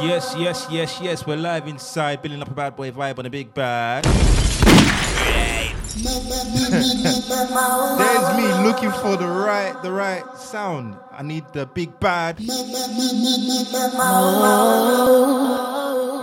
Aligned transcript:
Yes, 0.00 0.36
yes, 0.38 0.68
yes, 0.70 1.00
yes. 1.02 1.26
We're 1.26 1.36
live 1.36 1.66
inside, 1.66 2.22
building 2.22 2.40
up 2.40 2.52
a 2.52 2.54
bad 2.54 2.76
boy 2.76 2.92
vibe 2.92 3.18
on 3.18 3.26
a 3.26 3.30
big 3.30 3.52
bad. 3.52 4.04
There's 7.98 8.36
me 8.36 8.46
looking 8.62 8.92
for 8.92 9.16
the 9.16 9.26
right, 9.26 9.74
the 9.82 9.90
right 9.90 10.22
sound. 10.36 10.96
I 11.10 11.24
need 11.24 11.42
the 11.52 11.66
big 11.66 11.98
bad. 11.98 12.38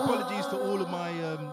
apologies 0.06 0.46
to 0.46 0.58
all 0.58 0.82
of 0.82 0.90
my, 0.90 1.10
um, 1.34 1.52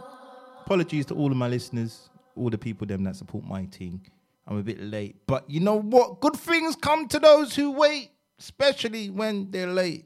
apologies 0.65 1.07
to 1.07 1.15
all 1.15 1.33
of 1.33 1.37
my 1.37 1.49
listeners, 1.49 2.09
all 2.37 2.51
the 2.51 2.59
people 2.59 2.87
them 2.87 3.03
that 3.03 3.17
support 3.17 3.43
my 3.45 3.65
team. 3.65 4.01
I'm 4.47 4.59
a 4.59 4.63
bit 4.63 4.81
late, 4.81 5.17
but 5.27 5.51
you 5.51 5.59
know 5.59 5.81
what? 5.81 6.21
Good 6.21 6.37
things 6.37 6.77
come 6.77 7.09
to 7.09 7.19
those 7.19 7.57
who 7.57 7.73
wait 7.73 8.13
especially 8.43 9.09
when 9.09 9.49
they're 9.53 9.69
late. 9.69 10.05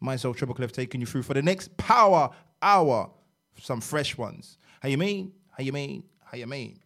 Myself, 0.00 0.38
Triple 0.38 0.54
Cliff, 0.54 0.72
taking 0.72 1.02
you 1.02 1.06
through 1.06 1.22
for 1.22 1.34
the 1.34 1.42
next 1.42 1.76
power 1.76 2.30
hour. 2.62 3.10
Some 3.60 3.82
fresh 3.82 4.16
ones. 4.16 4.56
How 4.80 4.88
you 4.88 4.96
mean? 4.96 5.32
How 5.50 5.62
you 5.62 5.72
mean? 5.72 6.04
How 6.24 6.38
you 6.38 6.46
mean? 6.46 6.80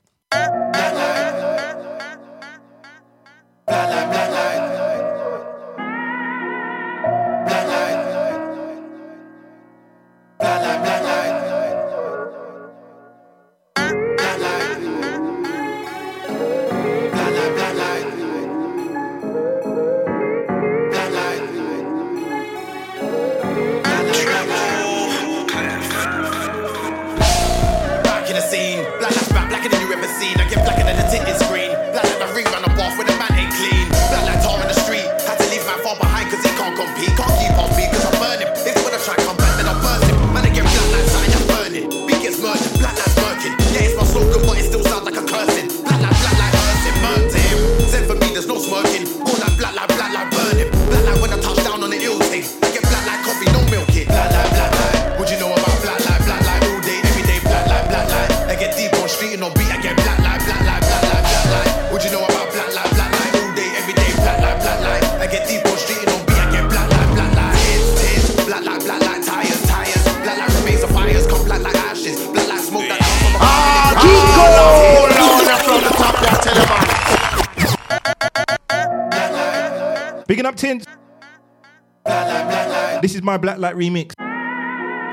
Black 83.38 83.58
Light 83.58 83.76
remix. 83.76 84.12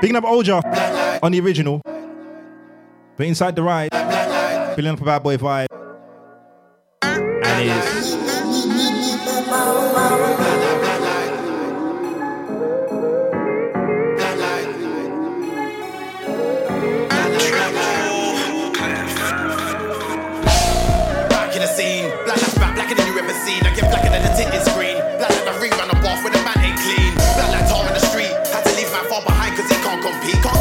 Picking 0.00 0.16
up 0.16 0.24
Olja 0.24 0.62
on 1.22 1.32
the 1.32 1.40
original. 1.40 1.80
But 3.16 3.26
inside 3.26 3.56
the 3.56 3.62
ride, 3.62 3.90
building 4.76 4.92
up 4.92 5.00
a 5.00 5.04
bad 5.04 5.22
boy 5.22 5.36
vibe. 5.38 5.66
And 7.02 7.70
it's 7.70 8.05
He 30.26 30.32
gon' 30.40 30.55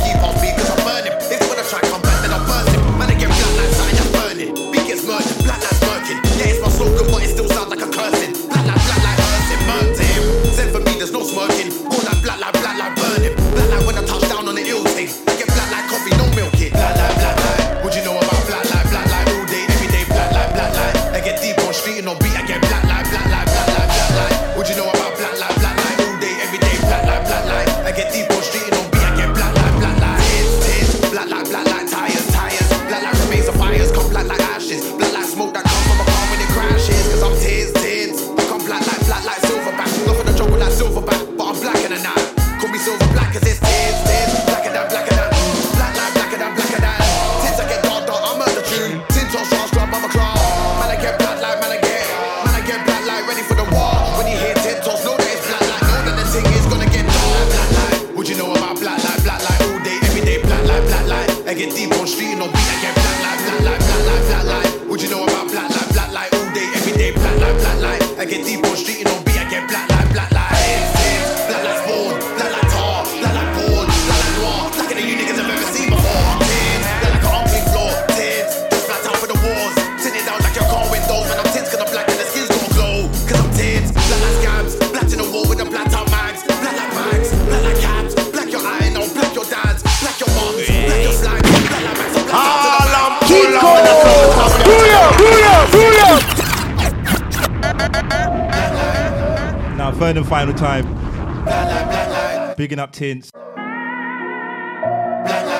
bigging 102.75 102.83
up 102.83 102.91
Tints. 102.91 103.31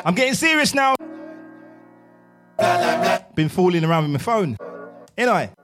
I'm 0.06 0.15
getting 0.15 0.33
serious 0.33 0.73
now. 0.73 0.95
Been 3.35 3.50
fooling 3.50 3.83
around 3.83 4.03
with 4.03 4.12
my 4.13 4.19
phone, 4.19 4.57
ain't 5.17 5.29
I? 5.29 5.55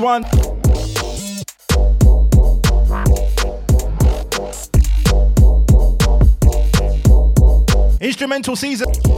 One. 0.00 0.24
Instrumental 8.00 8.56
season. 8.56 9.09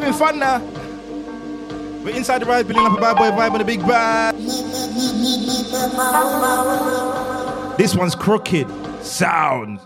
Having 0.00 0.12
fun 0.12 0.38
now. 0.38 0.58
We're 2.04 2.14
inside 2.14 2.42
the 2.42 2.46
ride, 2.46 2.68
building 2.68 2.84
up 2.84 2.98
a 2.98 3.00
bad 3.00 3.16
boy 3.16 3.30
vibe 3.30 3.52
on 3.52 3.58
the 3.58 3.64
big 3.64 3.80
bad. 3.80 4.36
This 7.78 7.94
one's 7.94 8.14
crooked. 8.14 8.68
Sound. 9.02 9.80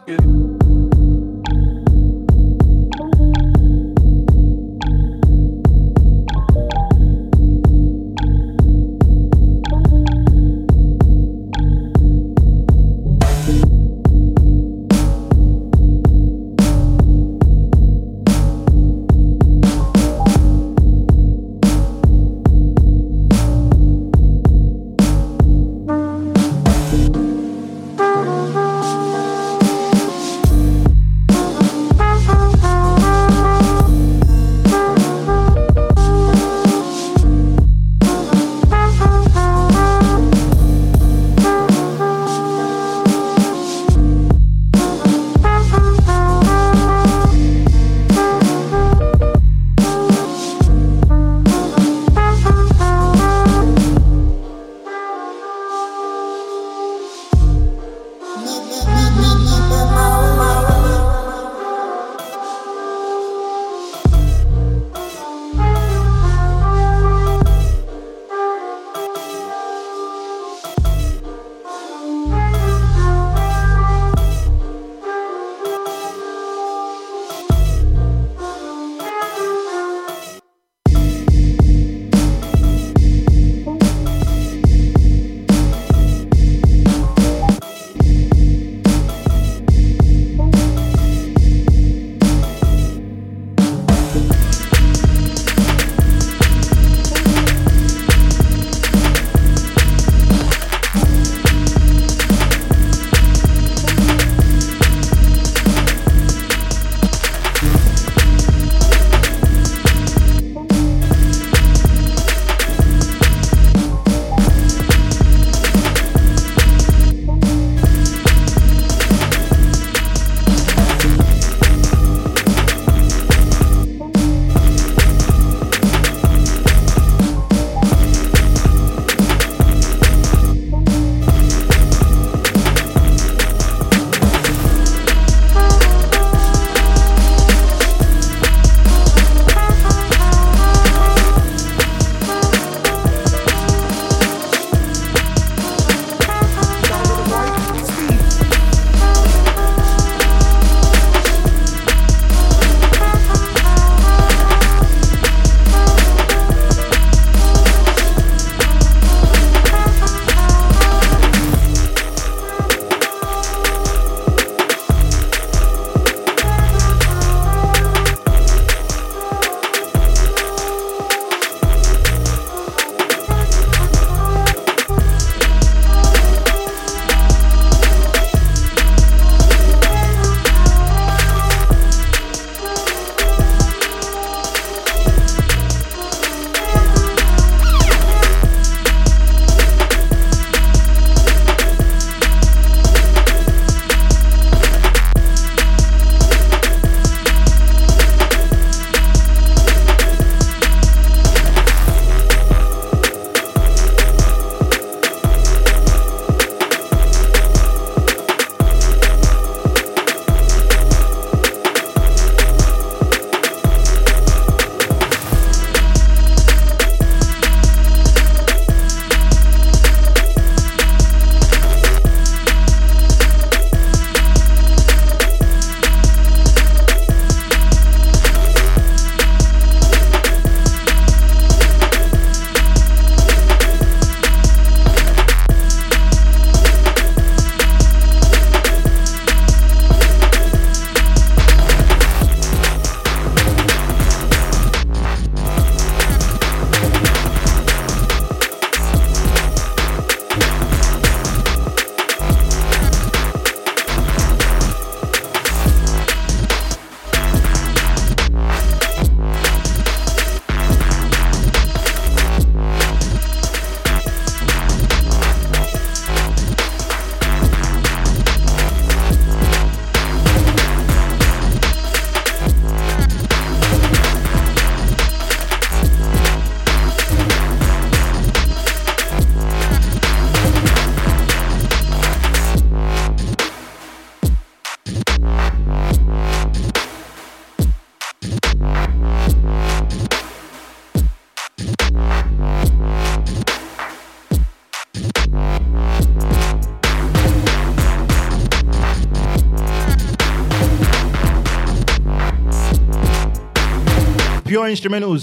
Pure 304.50 304.68
instrumentals. 304.68 305.22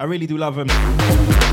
I 0.00 0.02
really 0.02 0.26
do 0.26 0.36
love 0.36 0.56
them. 0.56 1.45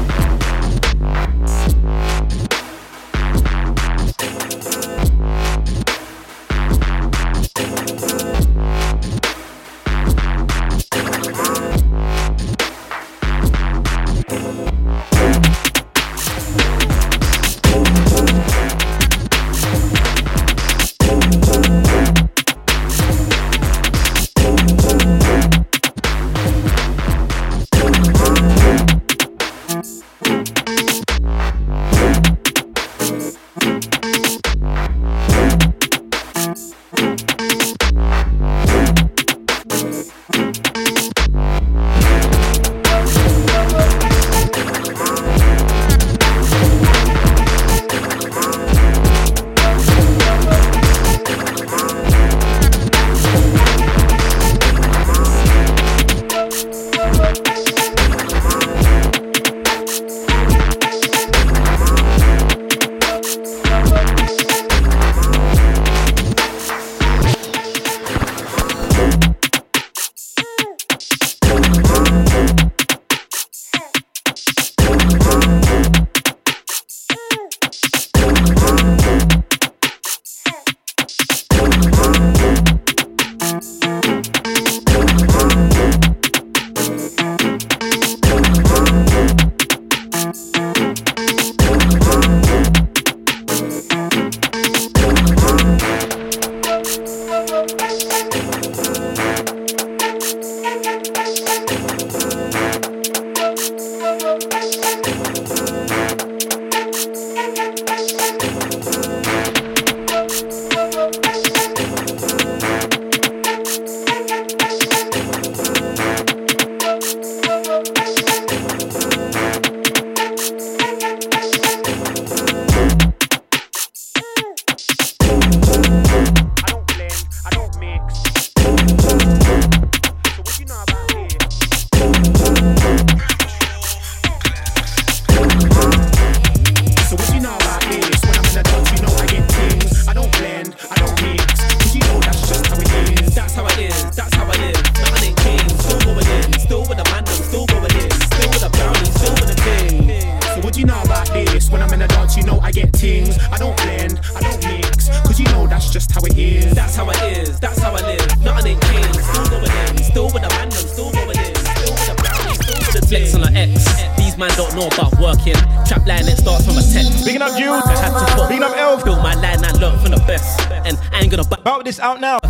You 172.23 172.42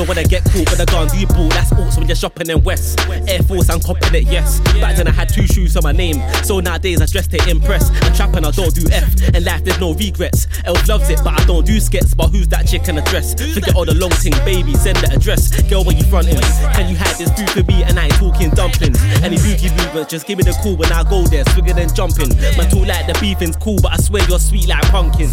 don't 0.00 0.08
wanna 0.08 0.24
get 0.24 0.42
caught 0.44 0.70
with 0.70 0.80
a 0.80 0.86
gun, 0.86 1.08
you 1.12 1.26
ball, 1.26 1.48
that's 1.50 1.72
awesome 1.72 2.00
when 2.00 2.08
you're 2.08 2.16
shopping 2.16 2.48
in 2.48 2.64
West. 2.64 2.98
Air 3.28 3.42
Force, 3.42 3.68
I'm 3.68 3.80
copping 3.80 4.14
it, 4.14 4.24
yes. 4.24 4.60
Back 4.80 4.96
then 4.96 5.08
I 5.08 5.10
had 5.10 5.28
two 5.28 5.46
shoes 5.46 5.76
on 5.76 5.82
my 5.82 5.92
name, 5.92 6.16
so 6.42 6.58
nowadays 6.58 7.02
I 7.02 7.06
dress 7.06 7.26
to 7.28 7.50
impress. 7.50 7.90
And 8.02 8.16
trapping, 8.16 8.46
I 8.46 8.50
don't 8.50 8.74
do 8.74 8.88
F, 8.90 9.04
and 9.34 9.44
life 9.44 9.62
there's 9.62 9.78
no 9.78 9.92
regrets. 9.92 10.46
Elf 10.64 10.88
loves 10.88 11.10
it, 11.10 11.20
but 11.22 11.38
I 11.38 11.44
don't 11.44 11.66
do 11.66 11.78
skits. 11.80 12.14
But 12.14 12.28
who's 12.30 12.48
that 12.48 12.66
chick 12.66 12.88
in 12.88 12.94
the 12.94 13.02
dress? 13.02 13.34
Forget 13.34 13.74
all 13.76 13.84
the 13.84 13.94
long 13.94 14.10
thing, 14.10 14.32
baby, 14.46 14.72
send 14.72 14.96
the 14.98 15.12
address. 15.12 15.52
Girl, 15.68 15.84
when 15.84 15.98
you 15.98 16.04
frontin', 16.04 16.40
can 16.72 16.88
you 16.88 16.96
hide 16.96 17.16
this 17.16 17.30
food 17.36 17.50
for 17.50 17.62
me? 17.70 17.82
And 17.84 18.00
I 18.00 18.04
ain't 18.04 18.14
talking 18.14 18.48
dumplings. 18.50 18.96
Any 19.22 19.36
boogie 19.36 19.76
movement, 19.76 20.08
just 20.08 20.26
give 20.26 20.38
me 20.38 20.44
the 20.44 20.56
call 20.62 20.76
when 20.76 20.90
I 20.92 21.04
go 21.04 21.26
there, 21.26 21.44
swigger 21.52 21.74
than 21.74 21.92
jumping. 21.94 22.32
Man, 22.56 22.70
talk 22.70 22.88
like 22.88 23.04
the 23.04 23.18
beefing's 23.20 23.56
cool, 23.56 23.76
but 23.82 23.92
I 23.92 23.96
swear 23.98 24.24
you're 24.28 24.40
sweet 24.40 24.66
like 24.66 24.88
pumpkin. 24.88 25.28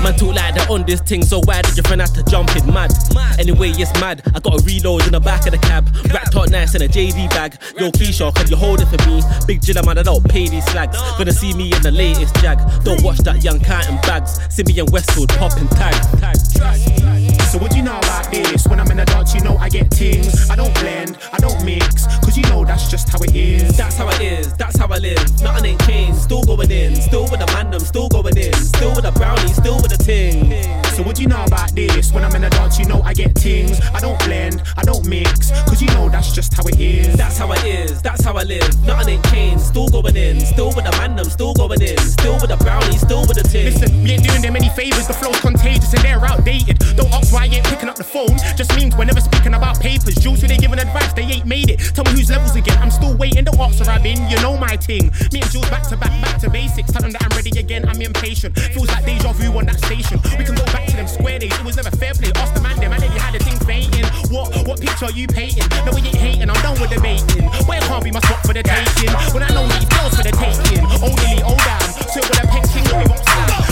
Man, 0.00 0.16
talk 0.16 0.34
like 0.34 0.54
they're 0.54 0.70
on 0.70 0.86
this 0.86 1.00
thing, 1.02 1.22
so 1.22 1.40
why 1.44 1.60
did 1.60 1.76
your 1.76 1.84
friend 1.84 2.00
have 2.00 2.14
to 2.14 2.22
jump 2.24 2.37
in? 2.46 2.72
Mad. 2.72 2.92
Anyway, 3.38 3.70
it's 3.70 3.92
mad. 4.00 4.22
I 4.34 4.40
got 4.40 4.60
a 4.60 4.64
reload 4.64 5.06
in 5.06 5.12
the 5.12 5.20
back 5.20 5.46
of 5.46 5.52
the 5.52 5.58
cab. 5.58 5.88
Wrapped 6.12 6.34
up 6.36 6.50
nice 6.50 6.74
in 6.74 6.82
a 6.82 6.88
JD 6.88 7.30
bag. 7.30 7.56
Yo, 7.78 7.90
Keisha, 7.90 8.34
can 8.34 8.48
you 8.48 8.56
hold 8.56 8.80
it 8.80 8.86
for 8.86 8.98
me? 9.08 9.22
Big 9.46 9.60
Jilla 9.60 9.84
man, 9.84 9.98
I 9.98 10.02
don't 10.02 10.24
pay 10.28 10.48
these 10.48 10.64
slags. 10.66 10.96
Gonna 11.16 11.32
see 11.32 11.54
me 11.54 11.72
in 11.72 11.82
the 11.82 11.90
latest 11.90 12.34
jag. 12.36 12.58
Don't 12.84 13.02
watch 13.02 13.18
that 13.18 13.42
young 13.42 13.60
cat 13.60 13.88
and 13.88 14.00
bags. 14.02 14.38
See 14.54 14.62
me 14.64 14.78
in 14.78 14.86
Westwood 14.86 15.30
popping 15.30 15.68
tag. 15.68 17.17
So 17.48 17.56
what 17.56 17.70
do 17.70 17.78
you 17.78 17.82
know 17.82 17.96
about 17.96 18.30
this? 18.30 18.66
When 18.68 18.78
I'm 18.78 18.90
in 18.90 18.98
the 18.98 19.06
dance, 19.06 19.34
you 19.34 19.40
know 19.40 19.56
I 19.56 19.70
get 19.70 19.88
things. 19.88 20.50
I 20.50 20.54
don't 20.54 20.72
blend, 20.74 21.16
I 21.32 21.38
don't 21.38 21.64
mix, 21.64 22.04
cause 22.20 22.36
you 22.36 22.42
know 22.42 22.62
that's 22.62 22.90
just 22.90 23.08
how 23.08 23.18
it 23.22 23.34
is. 23.34 23.74
That's 23.74 23.96
how 23.96 24.06
it 24.10 24.20
is, 24.20 24.52
that's 24.52 24.76
how 24.76 24.86
I 24.88 24.98
live. 24.98 25.40
Nothing 25.40 25.64
ain't 25.64 25.80
changed, 25.86 26.20
still 26.20 26.44
going 26.44 26.70
in. 26.70 26.94
Still 26.96 27.22
with 27.22 27.40
the 27.40 27.46
mandem, 27.46 27.80
still 27.80 28.10
going 28.10 28.36
in. 28.36 28.52
Still 28.52 28.94
with 28.94 29.04
the 29.04 29.12
brownie, 29.12 29.48
still 29.54 29.80
with 29.80 29.96
the 29.96 29.96
ting. 29.96 30.52
So 30.92 31.02
what 31.02 31.16
do 31.16 31.22
you 31.22 31.28
know 31.28 31.42
about 31.42 31.74
this? 31.74 32.12
When 32.12 32.22
I'm 32.22 32.34
in 32.36 32.42
the 32.42 32.50
dance, 32.50 32.78
you 32.78 32.84
know 32.84 33.00
I 33.00 33.14
get 33.14 33.32
things. 33.32 33.80
I 33.94 34.00
don't 34.00 34.18
blend, 34.26 34.62
I 34.76 34.82
don't 34.82 35.08
mix, 35.08 35.50
cause 35.64 35.80
you 35.80 35.88
know 35.96 36.10
that's 36.10 36.32
just 36.34 36.52
how 36.52 36.64
it 36.64 36.78
is. 36.78 37.16
That's 37.16 37.38
how 37.38 37.50
it 37.52 37.64
is, 37.64 38.02
that's 38.02 38.22
how 38.24 38.36
I 38.36 38.42
live. 38.42 38.68
Nothing 38.84 39.14
ain't 39.14 39.24
changed, 39.32 39.64
still 39.64 39.88
going 39.88 40.16
in. 40.16 40.40
Still 40.40 40.68
with 40.76 40.84
the 40.84 40.92
mandem, 41.00 41.30
still 41.30 41.54
going 41.54 41.80
in. 41.80 41.96
Still 41.96 42.34
with 42.42 42.50
the 42.50 42.58
brownie, 42.58 42.98
still 42.98 43.22
with 43.22 43.40
the 43.40 43.48
ting. 43.48 43.72
Listen, 43.72 44.02
we 44.02 44.10
ain't 44.10 44.24
doing 44.28 44.42
them 44.42 44.54
any 44.54 44.68
favors, 44.68 45.06
the 45.06 45.14
flow's 45.14 45.40
contagious 45.40 45.94
and 45.94 46.04
they're 46.04 46.22
outdated. 46.22 46.76
Don't 46.94 47.08
ask 47.14 47.32
why 47.38 47.46
I 47.46 47.54
ain't 47.54 47.66
picking 47.66 47.88
up 47.88 47.94
the 47.94 48.04
phone. 48.04 48.34
Just 48.58 48.74
means 48.74 48.96
we're 48.96 49.06
never 49.06 49.20
speaking 49.20 49.54
about 49.54 49.78
papers. 49.78 50.16
Jules, 50.16 50.42
who 50.42 50.48
they 50.48 50.58
giving 50.58 50.78
advice, 50.78 51.12
they 51.14 51.22
ain't 51.22 51.46
made 51.46 51.70
it. 51.70 51.78
Tell 51.94 52.04
me 52.04 52.10
whose 52.18 52.30
levels 52.30 52.56
again. 52.56 52.76
I'm 52.82 52.90
still 52.90 53.14
waiting, 53.16 53.46
ask 53.46 53.78
where 53.78 53.90
I've 53.90 54.02
been. 54.02 54.18
You 54.28 54.36
know 54.42 54.58
my 54.58 54.74
thing. 54.76 55.14
Me 55.32 55.38
and 55.40 55.50
Jules 55.54 55.70
back 55.70 55.86
to 55.88 55.96
back, 55.96 56.10
back 56.20 56.40
to 56.42 56.50
basics. 56.50 56.90
Tell 56.90 57.02
them 57.02 57.12
that 57.14 57.22
I'm 57.22 57.34
ready 57.38 57.54
again, 57.54 57.88
I'm 57.88 58.02
impatient. 58.02 58.58
Feels 58.74 58.88
like 58.88 59.04
deja 59.06 59.32
vu 59.32 59.56
on 59.56 59.66
that 59.66 59.78
station. 59.78 60.18
We 60.36 60.44
can 60.44 60.56
go 60.58 60.66
back 60.74 60.86
to 60.90 60.96
them 60.96 61.06
square 61.06 61.38
days. 61.38 61.54
It 61.54 61.64
was 61.64 61.76
never 61.76 61.94
fair 61.94 62.12
play. 62.14 62.32
Ask 62.34 62.54
the 62.54 62.60
man, 62.60 62.76
them, 62.76 62.92
and 62.92 63.02
then 63.02 63.12
you 63.12 63.20
had 63.22 63.34
the 63.34 63.42
thing 63.44 63.58
fainting. 63.62 64.06
What, 64.34 64.50
what 64.66 64.80
picture 64.80 65.06
are 65.06 65.14
you 65.14 65.28
painting? 65.28 65.64
No, 65.86 65.94
we 65.94 66.02
ain't 66.02 66.18
hating, 66.18 66.50
I'm 66.50 66.60
done 66.62 66.80
with 66.80 66.90
debating. 66.90 67.46
Where 67.70 67.80
can't 67.86 68.02
be 68.02 68.10
my 68.10 68.20
spot 68.20 68.42
for 68.42 68.54
the 68.54 68.62
taking? 68.66 69.14
When 69.30 69.42
I 69.46 69.50
know 69.54 69.66
these 69.70 69.86
girls 69.86 70.18
for 70.18 70.24
the 70.26 70.34
taking. 70.34 70.82
Old 70.98 71.14
Lily, 71.22 71.42
old 71.46 71.62
damn. 71.62 71.86
So 72.10 72.18
with 72.18 72.42
a 72.42 72.46
pen 72.50 72.64
king, 72.74 72.86
we. 72.98 73.06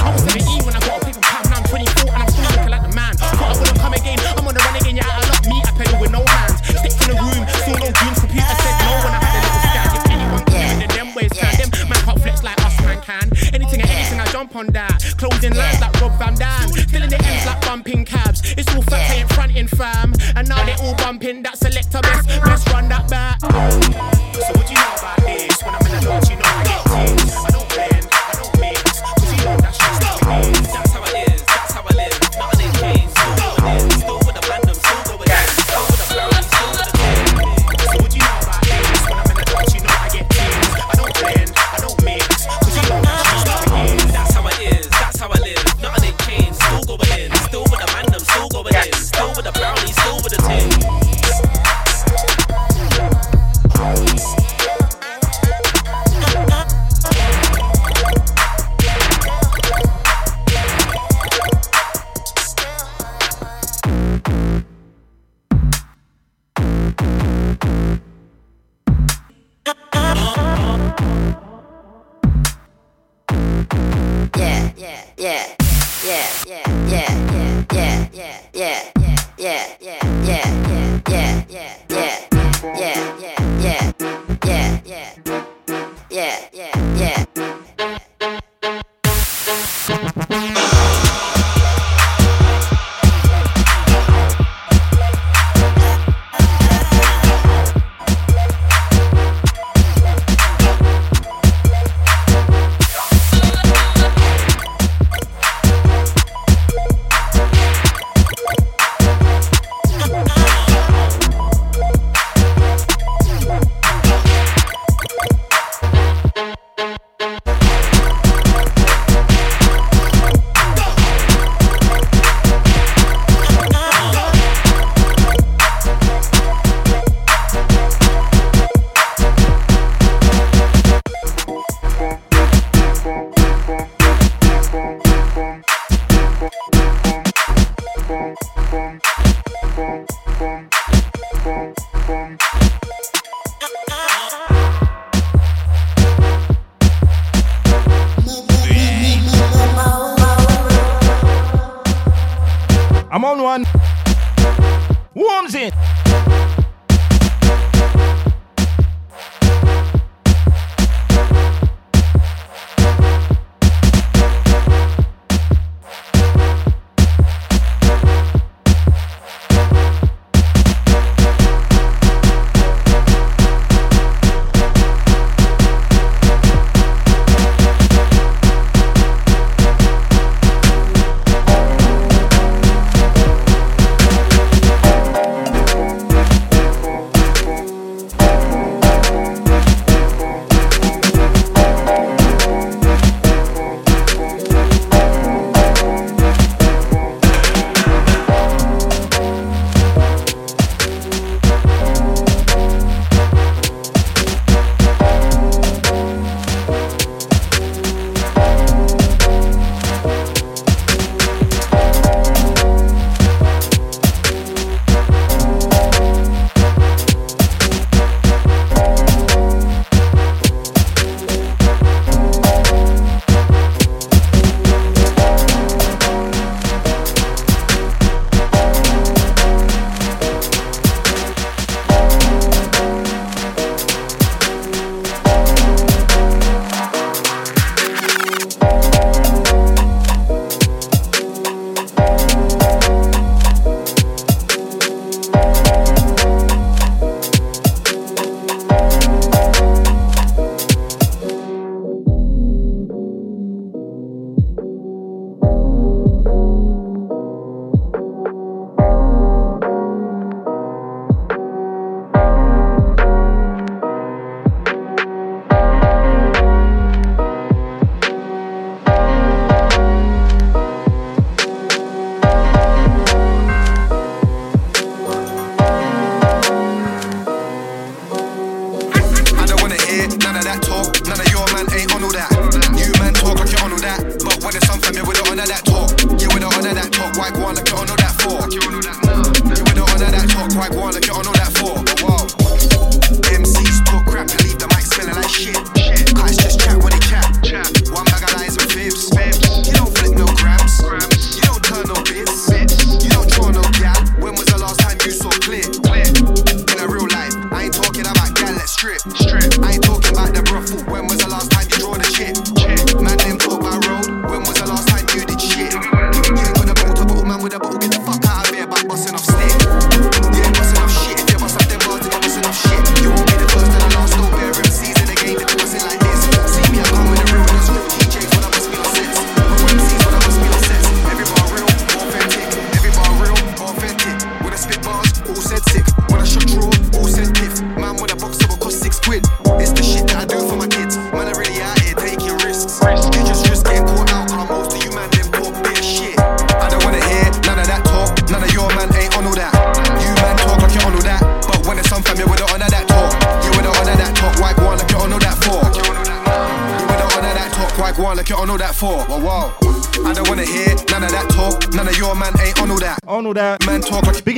I 0.06 0.12
was 0.14 0.22
17 0.22 0.62
when 0.62 0.76
I 0.76 0.80
got 0.86 1.02
a 1.02 1.04
paper 1.04 1.18
time, 1.18 1.44
and 1.50 1.54
I'm 1.54 1.64
24 1.66 2.14
and 2.14 2.22
I'm 2.22 2.35
like 3.32 3.58
the 3.58 3.66
I 3.66 3.78
come 3.78 3.94
again, 3.94 4.18
I'm 4.36 4.46
on 4.46 4.54
the 4.54 4.62
run 4.62 4.76
again, 4.76 4.96
yeah, 4.96 5.08
I 5.08 5.22
love 5.26 5.44
me, 5.46 5.58
I 5.64 5.70
pedal 5.74 6.00
with 6.00 6.12
no 6.12 6.22
hands. 6.22 6.60
Stick 6.62 6.94
in 7.02 7.06
the 7.10 7.16
room, 7.18 7.42
still 7.62 7.78
no 7.78 7.88
dreams, 7.90 8.18
computer 8.20 8.56
said 8.62 8.76
no 8.84 8.92
when 9.02 9.12
I 9.14 9.20
had 9.24 9.34
a 9.34 9.42
little 9.42 9.62
scan. 9.66 9.88
If 9.96 10.04
anyone 10.10 10.44
can, 10.46 10.72
then 10.80 10.90
them 10.94 11.08
ways 11.14 11.32
turn 11.34 11.54
them, 11.58 11.70
man 11.88 12.00
can't 12.06 12.20
flex 12.22 12.42
like 12.42 12.60
us, 12.62 12.74
man 12.82 13.00
can. 13.02 13.26
Anything 13.54 13.80
and 13.80 13.90
anything 13.90 14.20
I 14.20 14.26
jump 14.26 14.54
on 14.56 14.66
that. 14.68 15.02
Closing 15.18 15.54
lines 15.54 15.80
like 15.80 16.00
Rob 16.00 16.18
Van 16.18 16.34
Dam. 16.34 16.68
Still 16.68 17.02
in 17.02 17.10
the 17.10 17.20
ends 17.24 17.46
like 17.46 17.60
bumping 17.62 18.04
cabs. 18.04 18.42
It's 18.56 18.68
all 18.74 18.82
fat 18.82 19.10
ain't 19.10 19.32
fronting 19.32 19.68
fam. 19.68 20.12
And 20.36 20.48
now 20.48 20.64
they 20.64 20.74
all 20.74 20.94
bumping 20.96 21.42
that 21.42 21.58
selector 21.58 22.00
best. 22.02 22.28
Best 22.44 22.68
run 22.68 22.88
that 22.88 23.08
back. 23.08 23.38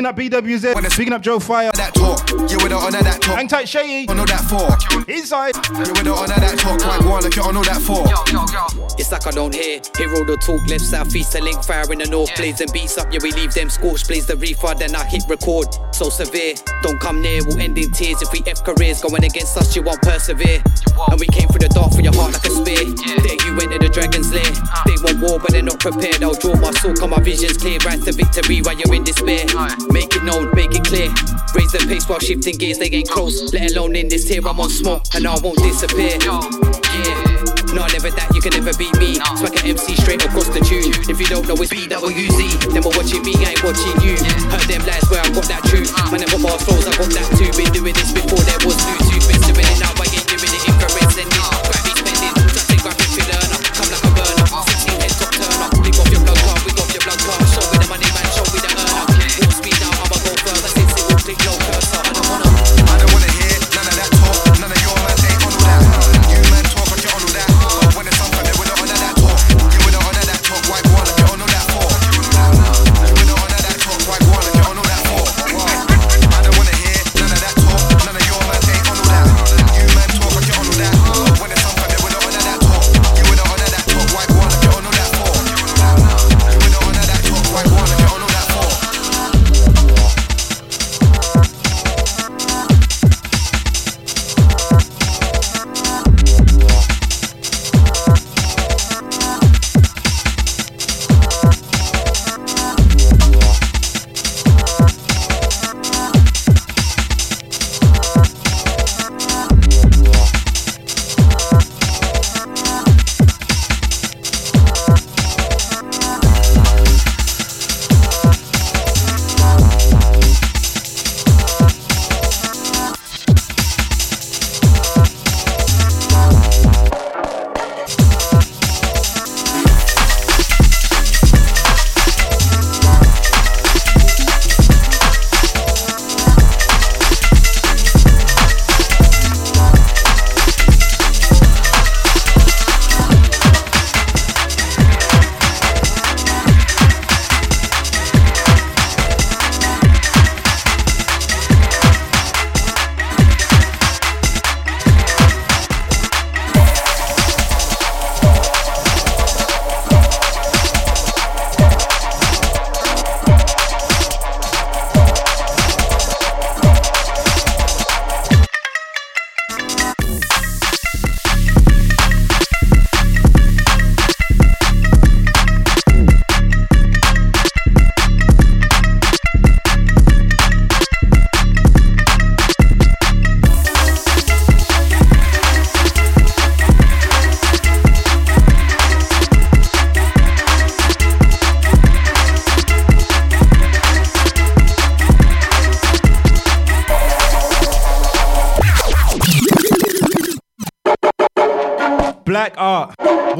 Up 0.08 0.16
BWZ. 0.16 0.74
When 0.74 0.84
it's- 0.84 0.96
Bigging 0.96 1.12
up 1.12 1.22
Joe 1.22 1.38
Fire. 1.38 1.70
that 1.74 1.94
talk. 1.94 2.28
You 2.50 2.56
with 2.58 2.70
the 2.70 2.76
honor 2.76 3.02
that 3.02 3.20
talk. 3.22 3.36
Hang 3.36 3.46
tight, 3.48 3.68
Shay. 3.68 4.06
On 4.08 4.18
all 4.18 4.26
that 4.26 4.40
for. 4.48 4.66
Inside. 5.10 5.54
You 5.72 5.92
with 5.92 6.04
the 6.04 6.14
honor 6.14 6.34
that 6.40 6.58
talk. 6.58 6.84
Like 6.84 7.04
one 7.04 7.22
like 7.22 7.36
you 7.36 7.42
on 7.42 7.56
all 7.56 7.62
that 7.64 7.80
for. 7.82 8.04
It's 9.08 9.24
like 9.24 9.32
I 9.32 9.34
don't 9.34 9.54
hear. 9.54 9.80
Hear 9.96 10.12
all 10.12 10.24
the 10.26 10.36
talk 10.36 10.60
left, 10.68 10.84
south, 10.84 11.16
east, 11.16 11.32
to 11.32 11.40
link 11.40 11.64
fire 11.64 11.90
in 11.90 11.98
the 12.00 12.06
north. 12.12 12.28
Blazing 12.36 12.68
beats 12.74 12.98
up, 12.98 13.08
yeah, 13.10 13.20
we 13.22 13.32
leave 13.32 13.54
them 13.54 13.70
scorched. 13.70 14.06
Blaze 14.06 14.26
the 14.26 14.36
reefer, 14.36 14.74
then 14.76 14.94
I 14.94 15.02
hit 15.08 15.24
record. 15.30 15.64
So 15.96 16.10
severe, 16.10 16.52
don't 16.82 17.00
come 17.00 17.22
near, 17.22 17.40
we'll 17.46 17.56
end 17.56 17.78
in 17.78 17.90
tears. 17.92 18.20
If 18.20 18.30
we 18.36 18.44
F 18.44 18.62
careers 18.62 19.00
going 19.00 19.24
against 19.24 19.56
us, 19.56 19.74
you 19.74 19.80
won't 19.80 20.02
persevere. 20.02 20.60
And 21.08 21.18
we 21.18 21.24
came 21.24 21.48
through 21.48 21.64
the 21.64 21.72
dark 21.72 21.96
for 21.96 22.04
your 22.04 22.12
heart 22.12 22.36
like 22.36 22.44
a 22.44 22.52
spear. 22.52 22.84
There 22.84 23.38
you 23.48 23.56
went 23.56 23.72
to 23.72 23.80
the 23.80 23.88
dragon's 23.88 24.28
lair. 24.28 24.52
They 24.84 25.00
want 25.00 25.24
war, 25.24 25.40
but 25.40 25.56
they're 25.56 25.64
not 25.64 25.80
prepared. 25.80 26.20
I'll 26.20 26.36
draw 26.36 26.60
my 26.60 26.76
sword, 26.76 27.00
come 27.00 27.16
my 27.16 27.20
visions 27.24 27.56
clear. 27.56 27.80
Rise 27.88 28.04
to 28.04 28.12
victory 28.12 28.60
while 28.60 28.76
you're 28.76 28.92
in 28.92 29.08
despair. 29.08 29.48
Make 29.88 30.12
it 30.12 30.22
known, 30.28 30.52
make 30.52 30.76
it 30.76 30.84
clear. 30.84 31.08
Raise 31.56 31.72
the 31.72 31.80
pace 31.88 32.04
while 32.04 32.20
shifting 32.20 32.60
gears, 32.60 32.76
they 32.76 32.92
ain't 32.92 33.08
close. 33.08 33.56
Let 33.56 33.72
alone 33.72 33.96
in 33.96 34.12
this 34.12 34.28
here, 34.28 34.44
I'm 34.44 34.60
on 34.60 34.68
smoke, 34.68 35.08
and 35.16 35.24
I 35.24 35.32
won't 35.40 35.56
disappear. 35.64 36.20
Yeah. 37.68 37.74
No, 37.74 37.86
never 37.92 38.10
that, 38.10 38.32
you 38.34 38.40
can 38.40 38.52
never 38.56 38.72
beat 38.76 38.96
me. 38.98 39.20
Smack 39.36 39.60
an 39.60 39.68
MC 39.68 39.96
straight 39.96 40.24
across 40.24 40.48
the 40.48 40.60
tune. 40.60 40.92
If 41.08 41.20
you 41.20 41.26
don't 41.26 41.46
know 41.46 41.54
it's 41.60 41.72
BWZ, 41.72 42.72
then 42.72 42.82
we're 42.82 42.96
watching 42.96 43.22
me, 43.22 43.34
I 43.44 43.52
ain't 43.52 43.64
watching 43.64 43.96
you. 44.00 44.16
Heard 44.48 44.64
them 44.68 44.82
lies 44.88 45.04
where 45.10 45.20
I 45.20 45.28
got 45.30 45.44
that 45.52 45.62
truth. 45.68 45.92
Man, 46.10 46.20
never 46.20 46.40
bars 46.40 46.64
flows, 46.64 46.86
I 46.88 46.96
got 46.96 47.12
that 47.12 47.28
too. 47.36 47.52
Been 47.56 47.72
doing 47.72 47.94
this 47.94 48.12
before 48.12 48.40
there 48.48 48.58
was 48.64 48.76
Bluetooth. 48.76 48.97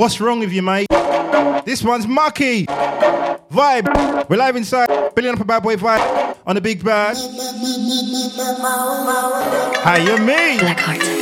What's 0.08 0.22
wrong 0.22 0.40
with 0.40 0.54
you, 0.54 0.62
mate? 0.62 0.86
This 1.66 1.82
one's 1.84 2.06
mucky. 2.06 2.64
Vibe. 2.64 4.26
We're 4.30 4.38
live 4.38 4.56
inside. 4.56 5.14
Billion 5.14 5.34
up 5.34 5.40
a 5.42 5.44
bad 5.44 5.62
boy 5.62 5.76
vibe 5.76 6.34
on 6.46 6.54
the 6.54 6.62
big 6.62 6.82
bad. 6.82 7.14
How 9.84 9.96
you 9.96 10.16
mean? 10.16 10.60
Blackheart. 10.60 11.17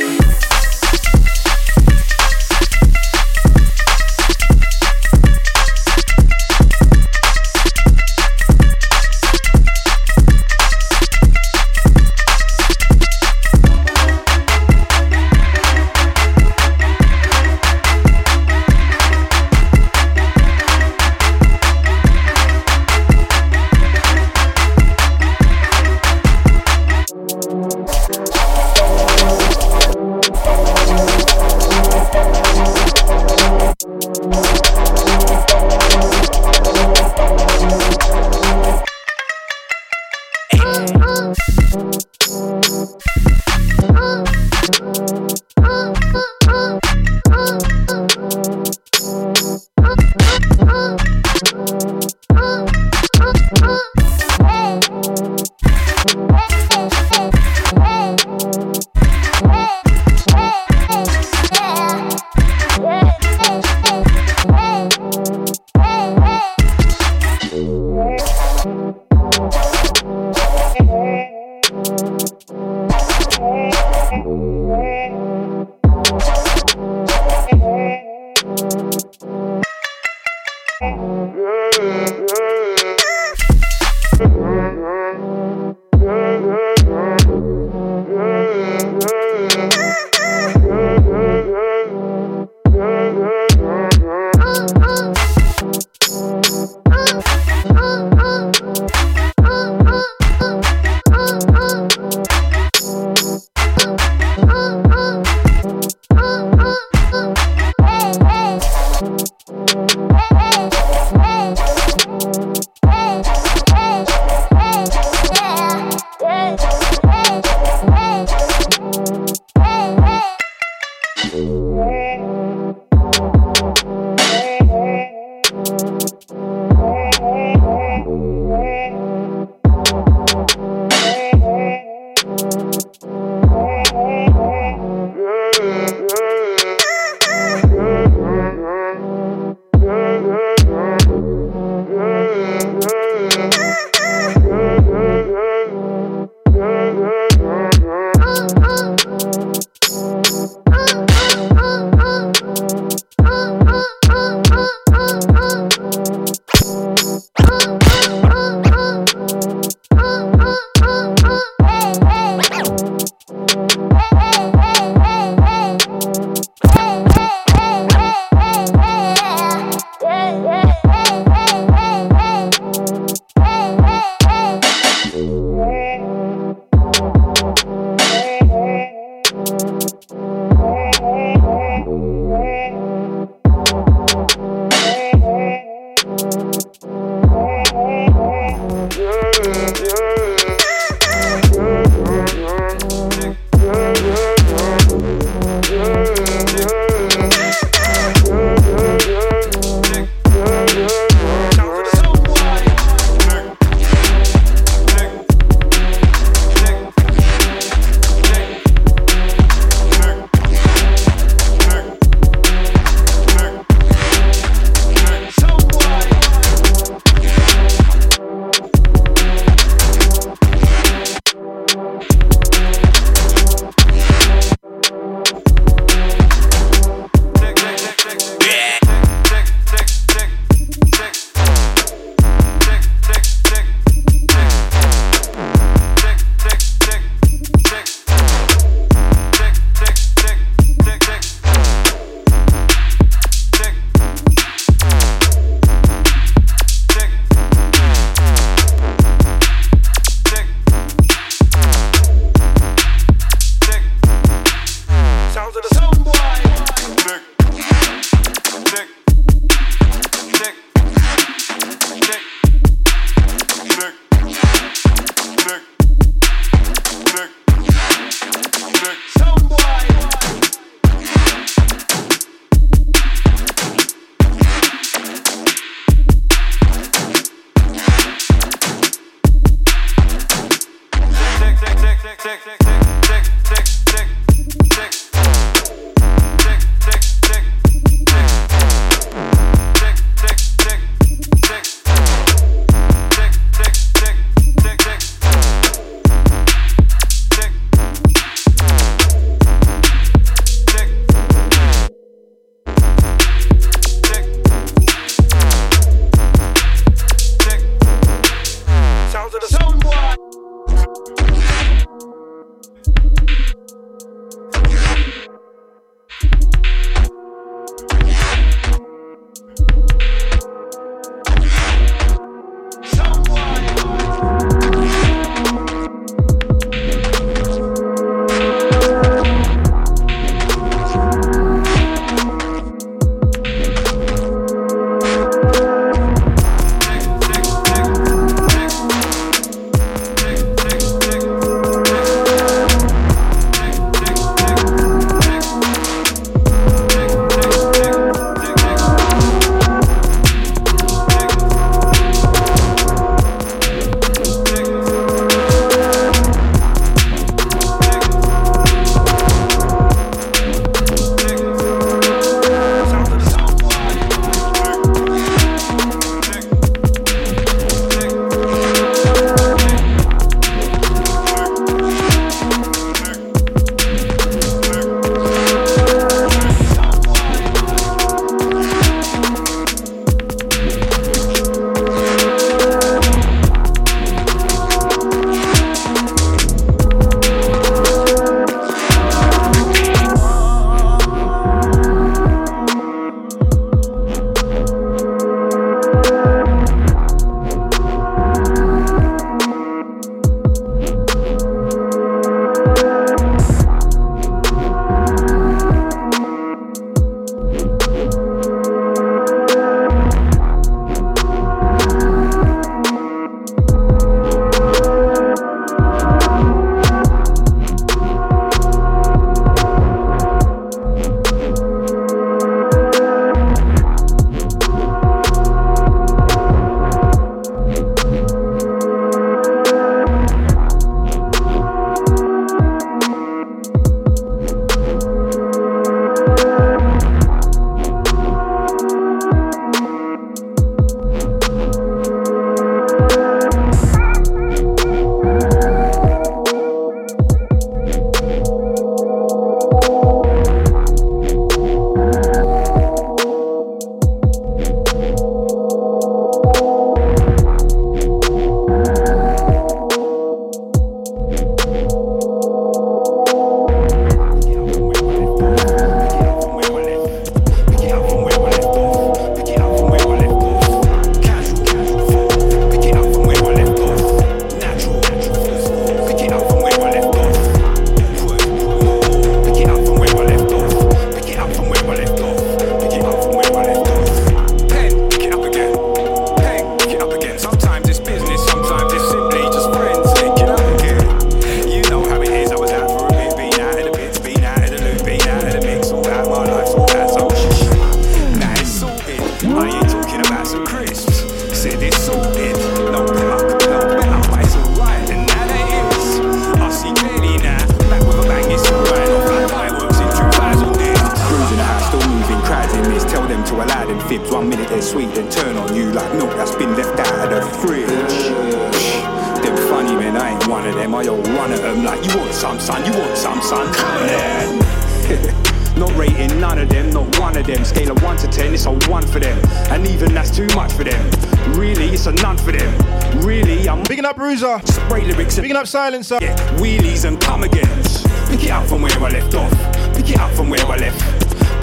Silencer. 535.65 536.17
Yeah, 536.21 536.35
wheelies 536.57 537.05
and 537.05 537.19
come 537.19 537.43
agains. 537.43 538.03
Pick 538.29 538.43
it 538.43 538.51
up 538.51 538.67
from 538.67 538.81
where 538.81 538.91
I 538.99 539.09
left 539.09 539.33
off. 539.33 539.51
Pick 539.95 540.09
it 540.09 540.19
up 540.19 540.31
from 540.33 540.49
where 540.49 540.65
I 540.65 540.77
left. 540.77 540.99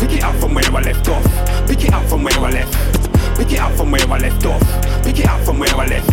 Pick 0.01 0.13
it 0.13 0.25
up 0.25 0.35
from 0.37 0.55
where 0.55 0.65
I 0.65 0.81
left 0.81 1.09
off. 1.09 1.25
Pick 1.69 1.85
it 1.85 1.93
up 1.93 2.05
from 2.09 2.23
where 2.25 2.39
I 2.39 2.51
left. 2.51 2.75
Pick 3.37 3.53
it 3.53 3.61
up 3.61 3.73
from 3.73 3.91
where 3.91 4.07
I 4.09 4.19
left 4.19 4.47
off. 4.47 4.63
Pick 5.05 5.19
it 5.21 5.27
up 5.27 5.41
from 5.45 5.59
where 5.59 5.75
I 5.75 5.87
left. 5.87 6.11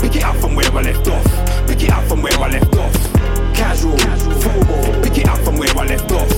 Pick 0.00 0.16
it 0.16 0.24
up 0.24 0.36
from 0.36 0.54
where 0.54 0.72
I 0.72 0.82
left 0.82 1.08
off. 1.08 1.66
Pick 1.66 1.82
it 1.82 1.90
up 1.90 2.04
from 2.08 2.22
where 2.22 2.38
I 2.38 2.48
left 2.50 2.76
off. 2.76 2.94
Casual, 3.54 3.96
formal. 4.40 5.02
Pick 5.02 5.18
it 5.18 5.28
up 5.28 5.38
from 5.38 5.56
where 5.56 5.76
I 5.76 5.86
left 5.86 6.12
off. 6.12 6.30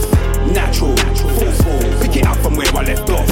Natural, 0.52 0.96
forceful. 0.96 1.80
Pick 2.00 2.16
it 2.16 2.26
up 2.26 2.36
from 2.38 2.56
where 2.56 2.76
I 2.76 2.82
left 2.82 3.08
off. 3.10 3.30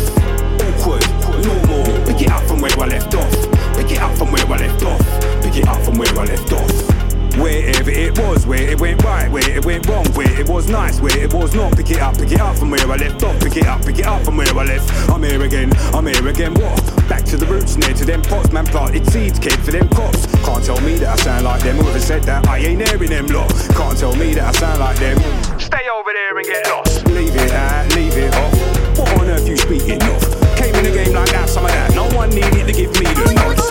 Awkward, 0.63 1.05
normal. 1.45 2.07
Pick 2.07 2.23
it 2.23 2.31
up 2.31 2.43
from 2.45 2.61
where 2.61 2.79
I 2.79 2.87
left 2.87 3.15
off. 3.15 3.33
Pick 3.77 3.93
it 3.93 3.99
up 3.99 4.17
from 4.17 4.33
where 4.33 4.47
I 4.47 4.57
left 4.57 4.83
off. 4.85 5.43
Pick 5.43 5.57
it 5.57 5.69
up 5.69 5.81
from 5.83 5.99
where 5.99 6.09
I 6.19 6.25
left 6.25 6.53
off. 6.53 7.12
Wherever 7.37 7.91
it 7.91 8.19
was, 8.19 8.47
where 8.47 8.63
it 8.63 8.81
went 8.81 9.03
right, 9.03 9.31
where 9.31 9.49
it 9.49 9.65
went 9.65 9.87
wrong, 9.89 10.07
where 10.13 10.31
it 10.39 10.49
was 10.49 10.69
nice, 10.69 11.01
where 11.01 11.17
it 11.19 11.33
was 11.33 11.55
not. 11.55 11.77
Pick 11.77 11.91
it 11.91 12.01
up, 12.01 12.17
pick 12.17 12.33
it 12.33 12.41
up 12.41 12.57
from 12.57 12.71
where 12.71 12.81
I 12.81 12.97
left 12.97 13.23
off. 13.23 13.39
Pick 13.41 13.57
it 13.57 13.67
up, 13.67 13.85
pick 13.85 13.99
it 13.99 14.07
up 14.07 14.23
from 14.25 14.37
where 14.37 14.49
I 14.49 14.65
left. 14.65 15.11
I'm 15.11 15.23
here 15.23 15.43
again, 15.43 15.73
I'm 15.95 16.07
here 16.07 16.29
again. 16.29 16.55
What? 16.55 17.09
Back 17.09 17.25
to 17.27 17.37
the 17.37 17.47
roots, 17.47 17.77
near 17.77 17.95
to 17.95 18.05
them 18.05 18.23
pots. 18.23 18.53
Man 18.53 18.67
planted 18.67 19.07
seeds, 19.11 19.39
kid, 19.39 19.59
for 19.65 19.71
them 19.73 19.89
cops. 19.89 20.27
Can't 20.45 20.65
tell 20.65 20.81
me 20.83 20.97
that 20.97 21.19
I 21.19 21.23
sound 21.23 21.45
like 21.45 21.63
them. 21.63 21.77
Whoever 21.77 22.01
said 22.01 22.23
that, 22.25 22.47
I 22.47 22.59
ain't 22.59 22.83
in 22.83 23.11
them 23.11 23.27
lot. 23.29 23.51
Can't 23.75 23.99
tell 23.99 24.15
me 24.15 24.35
that 24.35 24.55
I 24.55 24.59
sound 24.59 24.81
like 24.81 24.99
them. 24.99 25.19
Stay 25.59 25.89
over 25.93 26.13
there 26.13 26.37
and 26.37 26.47
get 26.47 26.67
lost. 26.69 27.07
Leave 27.09 27.35
it 27.35 27.53
out, 27.53 27.97
leave 27.97 28.17
it 28.17 28.35
off. 28.35 28.99
What 28.99 29.21
on 29.21 29.29
earth 29.29 29.49
you 29.49 29.57
speaking 29.57 30.03
of? 30.03 30.21
Came 30.57 30.75
in 30.75 30.85
the 30.85 30.93
game 30.93 31.15
like 31.15 31.31
that, 31.31 31.49
some 31.49 31.65
of 31.65 31.71
that. 31.71 31.95
No 31.95 32.09
one 32.17 32.31
needed 32.31 32.67
to 32.67 32.73
give 32.73 32.93
me 33.01 33.07
the 33.07 33.33
nods. 33.35 33.62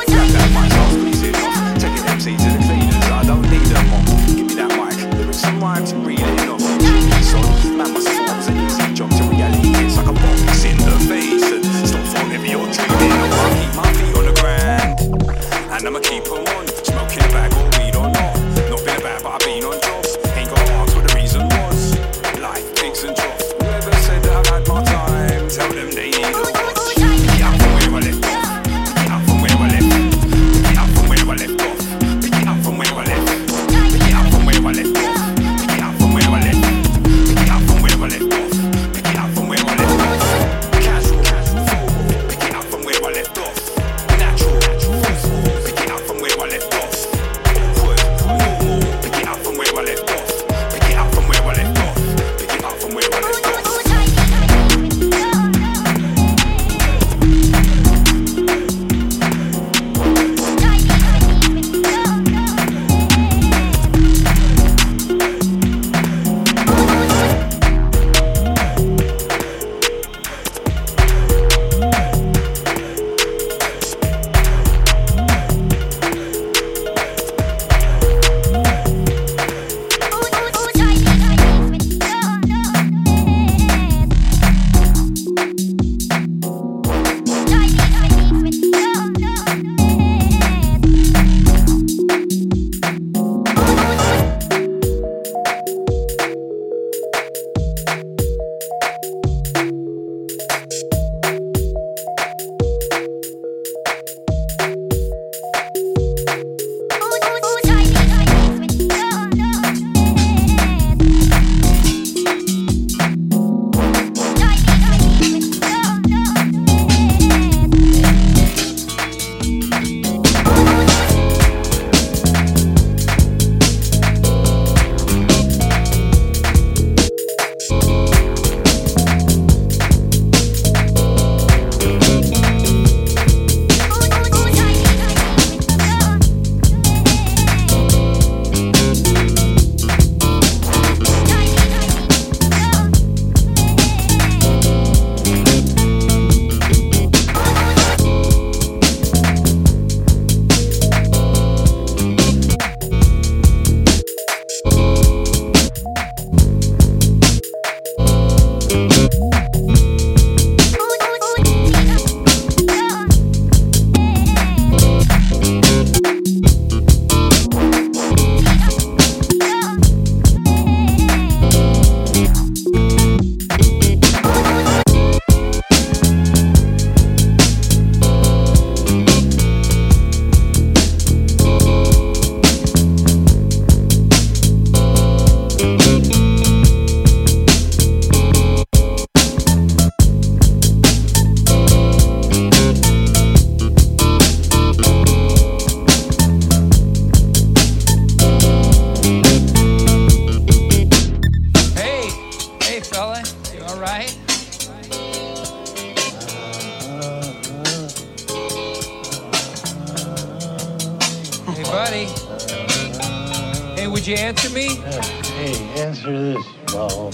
You 214.11 214.17
answer 214.17 214.49
me? 214.49 214.75
Hey, 214.75 215.81
answer 215.81 216.11
this, 216.11 216.45
bro. 216.65 217.11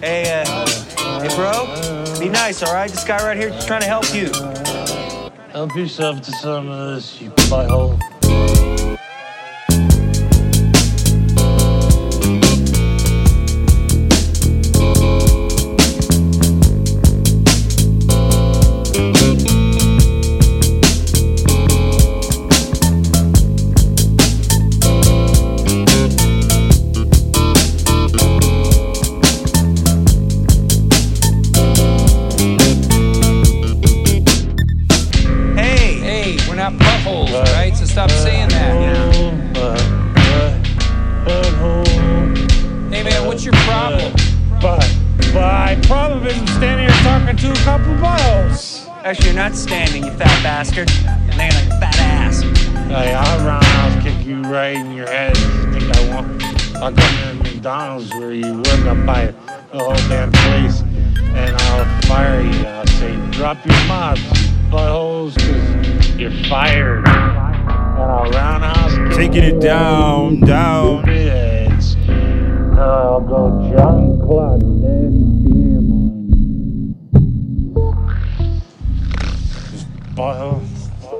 Hey, 0.00 0.42
uh, 0.42 1.20
hey, 1.20 1.36
bro. 1.36 2.18
Be 2.18 2.30
nice, 2.30 2.62
all 2.62 2.72
right? 2.72 2.90
This 2.90 3.04
guy 3.04 3.22
right 3.22 3.36
here 3.36 3.50
is 3.50 3.66
trying 3.66 3.82
to 3.82 3.86
help 3.86 4.14
you. 4.14 4.30
Help 5.50 5.76
yourself 5.76 6.22
to 6.22 6.32
some 6.32 6.70
of 6.70 6.94
this, 6.94 7.20
you 7.20 7.28
butthole. 7.30 7.98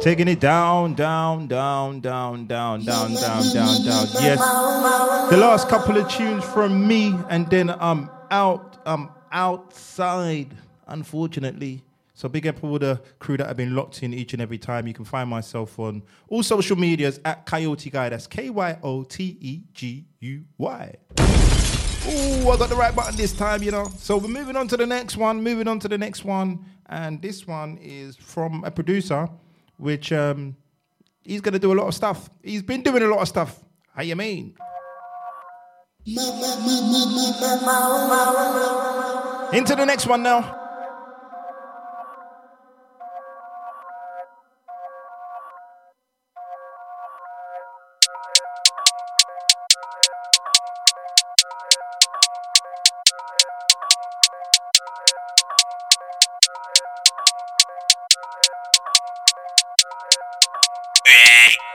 Taking 0.09 0.29
it 0.29 0.41
down, 0.41 0.95
down, 0.95 1.49
down, 1.49 2.01
down, 2.01 2.47
down, 2.47 2.83
down, 2.83 3.13
down, 3.13 3.43
down, 3.53 3.85
down. 3.85 4.07
Yes. 4.23 4.39
The 5.29 5.37
last 5.37 5.69
couple 5.69 5.99
of 5.99 6.09
tunes 6.11 6.43
from 6.45 6.89
me, 6.89 7.15
and 7.29 7.47
then 7.51 7.69
I'm 7.69 8.09
out. 8.31 8.79
I'm 8.87 9.11
outside, 9.31 10.57
unfortunately. 10.87 11.85
So 12.15 12.27
big 12.27 12.47
up 12.47 12.65
all 12.65 12.79
the 12.79 13.03
crew 13.19 13.37
that 13.37 13.49
have 13.49 13.59
been 13.59 13.77
locked 13.77 14.03
in 14.03 14.15
each 14.15 14.33
and 14.33 14.41
every 14.41 14.57
time. 14.57 14.87
You 14.87 14.95
can 14.95 15.05
find 15.05 15.29
myself 15.29 15.79
on 15.79 16.03
all 16.29 16.43
social 16.43 16.79
medias 16.79 17.21
at 17.27 17.45
Kyote 17.45 17.91
Guy. 17.91 18.09
That's 18.09 18.27
K 18.27 18.49
Y 18.49 18.79
O 18.83 19.03
T 19.03 19.37
E 19.43 19.61
G 19.75 20.07
U 20.21 20.43
Y. 20.57 20.95
Oh, 21.19 22.51
I 22.51 22.57
got 22.57 22.71
the 22.71 22.77
right 22.77 22.97
button 22.97 23.15
this 23.15 23.35
time, 23.35 23.63
you 23.63 23.73
know. 23.73 23.85
So 23.99 24.17
we're 24.17 24.29
moving 24.29 24.57
on 24.57 24.69
to 24.69 24.79
the 24.79 24.87
next 24.87 25.19
one, 25.19 25.43
moving 25.43 25.69
on 25.69 25.79
to 25.81 25.89
the 25.89 25.99
next 25.99 26.25
one. 26.25 26.65
And 26.87 27.21
this 27.21 27.47
one 27.47 27.77
is 27.83 28.17
from 28.17 28.65
a 28.65 28.71
producer, 28.71 29.29
which 29.79 30.13
um, 30.13 30.57
he's 31.25 31.41
going 31.41 31.55
to 31.55 31.59
do 31.59 31.73
a 31.73 31.79
lot 31.79 31.87
of 31.87 31.95
stuff. 31.95 32.29
He's 32.43 32.63
been 32.63 32.83
doing 32.83 33.03
a 33.03 33.07
lot 33.07 33.21
of 33.21 33.29
stuff. 33.29 33.59
How 33.95 34.03
you 34.03 34.17
mean? 34.17 34.55
Into 39.53 39.75
the 39.75 39.85
next 39.87 40.07
one 40.07 40.23
now. 40.23 40.69
Bleh. 61.09 61.68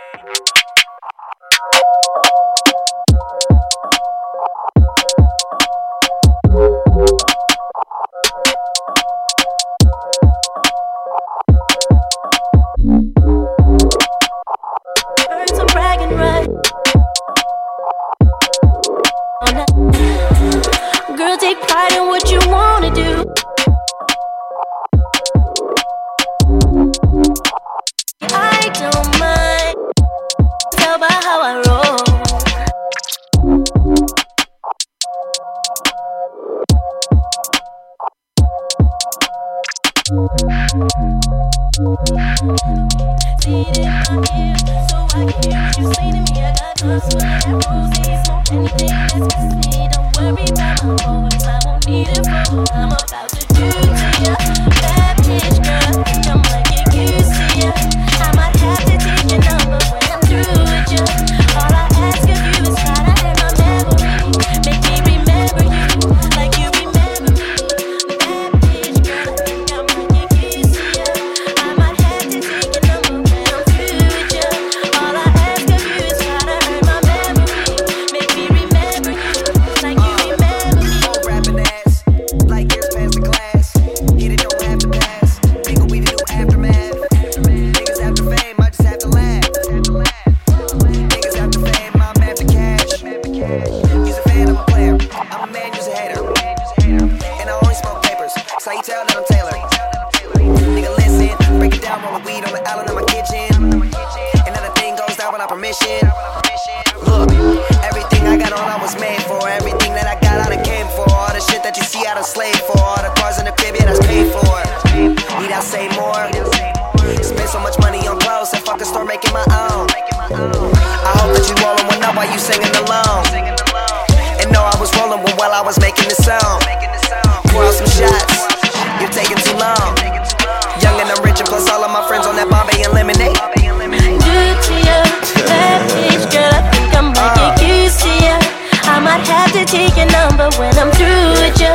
When 140.57 140.73
I'm 140.77 140.91
through 140.91 141.31
with 141.41 141.59
you. 141.59 141.73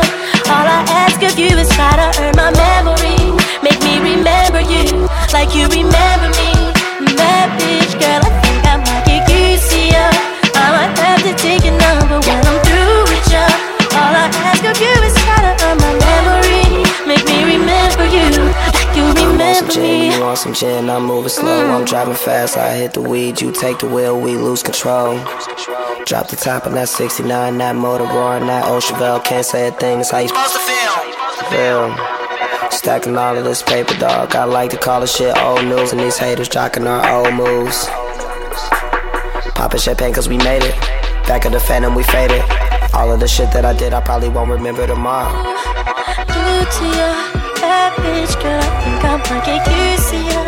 All 0.50 0.66
I 0.66 0.84
ask 0.88 1.20
of 1.22 1.38
you 1.38 1.56
is 1.56 1.68
try 1.70 1.94
to 1.96 2.08
earn 2.20 2.34
my 2.36 2.50
memory, 2.50 3.18
make 3.62 3.80
me 3.82 3.98
remember 4.00 4.60
you 4.60 5.08
like 5.32 5.54
you 5.54 5.66
remember 5.68 6.07
some 20.38 20.54
gin, 20.54 20.88
I'm 20.88 21.04
moving 21.04 21.28
slow. 21.28 21.64
Mm. 21.64 21.70
I'm 21.70 21.84
driving 21.84 22.14
fast, 22.14 22.56
I 22.56 22.74
hit 22.74 22.94
the 22.94 23.02
weed, 23.02 23.40
you 23.40 23.50
take 23.50 23.80
the 23.80 23.88
wheel, 23.88 24.20
we 24.20 24.36
lose 24.36 24.62
control. 24.62 25.16
Drop 26.06 26.28
the 26.28 26.36
top 26.36 26.66
on 26.66 26.74
that 26.74 26.88
69, 26.88 27.58
that 27.58 27.74
motor 27.74 28.04
roaring, 28.04 28.46
that 28.46 28.64
old 28.66 28.82
Chevelle, 28.82 29.22
can't 29.24 29.44
say 29.44 29.68
a 29.68 29.72
thing, 29.72 29.98
that's 29.98 30.10
how 30.10 30.18
you 30.18 30.28
supposed 30.28 30.52
to 30.52 30.60
feel. 30.60 30.98
Stacking 32.70 33.16
all 33.16 33.36
of 33.36 33.44
this 33.44 33.62
paper, 33.62 33.94
dog. 33.94 34.36
I 34.36 34.44
like 34.44 34.70
to 34.70 34.76
call 34.76 35.00
this 35.00 35.16
shit 35.16 35.36
old 35.38 35.64
news, 35.64 35.92
and 35.92 36.00
these 36.00 36.16
haters 36.16 36.48
jocking 36.48 36.86
our 36.86 37.26
old 37.26 37.34
moves. 37.34 37.86
Popping 39.54 39.80
champagne 39.80 40.14
cause 40.14 40.28
we 40.28 40.38
made 40.38 40.62
it. 40.62 40.74
Back 41.26 41.46
of 41.46 41.52
the 41.52 41.60
phantom, 41.60 41.94
we 41.94 42.04
faded. 42.04 42.42
All 42.94 43.12
of 43.12 43.18
the 43.18 43.28
shit 43.28 43.50
that 43.52 43.64
I 43.64 43.76
did, 43.76 43.92
I 43.92 44.00
probably 44.00 44.28
won't 44.28 44.50
remember 44.50 44.86
tomorrow. 44.86 45.32
Good 46.28 46.70
to 46.70 46.82
bad 46.92 47.37
bitch, 48.02 48.34
girl. 48.42 48.60
I 48.60 48.70
think 48.82 49.00
I 49.04 49.14
might 49.28 49.44
get 49.44 49.62
used 49.66 50.08
to 50.10 50.18
ya. 50.30 50.40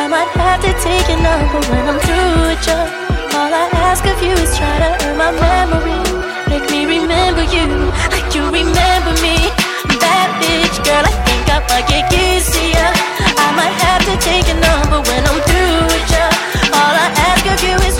I 0.00 0.04
might 0.08 0.30
have 0.38 0.60
to 0.62 0.72
take 0.82 1.06
your 1.08 1.20
number 1.22 1.60
when 1.70 1.84
I'm 1.90 1.98
through 2.06 2.34
with 2.46 2.62
ya. 2.66 2.78
All 3.38 3.52
I 3.52 3.66
ask 3.86 4.04
of 4.04 4.18
you 4.22 4.34
is 4.34 4.56
try 4.56 4.74
to 4.82 4.90
earn 5.06 5.16
my 5.18 5.30
memory, 5.30 6.00
make 6.50 6.66
me 6.70 6.86
remember 6.86 7.44
you 7.54 7.66
like 8.10 8.28
you 8.34 8.44
remember 8.50 9.12
me. 9.22 9.36
Bad 10.02 10.28
bitch, 10.42 10.76
girl. 10.86 11.04
I 11.04 11.14
think 11.26 11.44
I 11.50 11.58
might 11.70 11.86
get 11.86 12.06
used 12.10 12.52
to 12.54 12.62
ya. 12.76 12.88
I 13.44 13.48
might 13.58 13.76
have 13.86 14.02
to 14.08 14.14
take 14.18 14.46
your 14.50 14.60
number 14.60 14.98
when 15.08 15.22
I'm 15.22 15.40
through 15.48 15.78
with 15.92 16.08
ya. 16.14 16.26
All 16.78 16.94
I 16.94 17.08
ask 17.30 17.44
of 17.46 17.58
you 17.62 17.76
is 17.86 17.96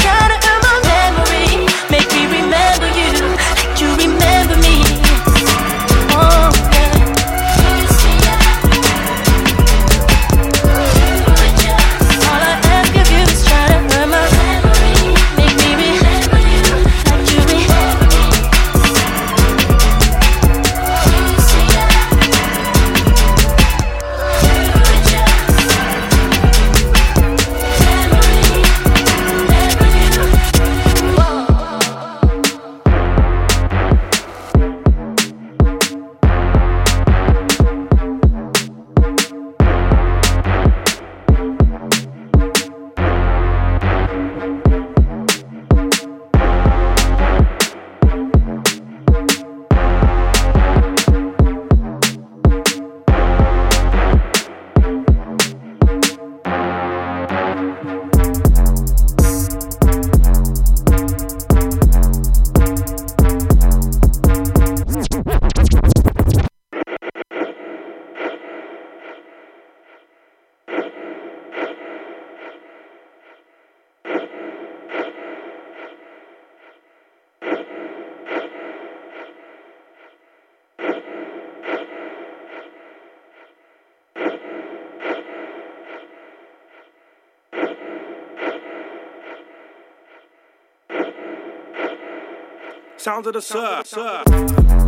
Sounds 93.09 93.27
of 93.27 93.33
the 93.33 93.41
surf, 93.41 93.87
surf. 93.87 94.88